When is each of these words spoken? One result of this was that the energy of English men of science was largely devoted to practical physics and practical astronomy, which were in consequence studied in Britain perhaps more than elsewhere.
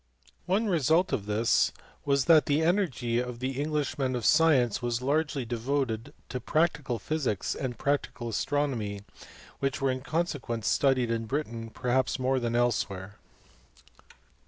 One 0.47 0.65
result 0.67 1.13
of 1.13 1.27
this 1.27 1.71
was 2.05 2.25
that 2.25 2.47
the 2.47 2.63
energy 2.63 3.19
of 3.19 3.43
English 3.43 3.99
men 3.99 4.15
of 4.15 4.25
science 4.25 4.81
was 4.81 4.99
largely 4.99 5.45
devoted 5.45 6.11
to 6.29 6.39
practical 6.39 6.97
physics 6.97 7.53
and 7.53 7.77
practical 7.77 8.27
astronomy, 8.27 9.01
which 9.59 9.79
were 9.79 9.91
in 9.91 10.01
consequence 10.01 10.67
studied 10.67 11.11
in 11.11 11.27
Britain 11.27 11.69
perhaps 11.69 12.17
more 12.17 12.39
than 12.39 12.55
elsewhere. 12.55 13.17